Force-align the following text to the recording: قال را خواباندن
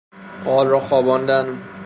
قال 0.45 0.67
را 0.67 0.79
خواباندن 0.79 1.59